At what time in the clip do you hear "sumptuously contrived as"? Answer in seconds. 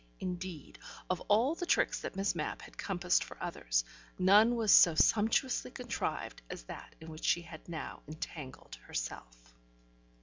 4.95-6.63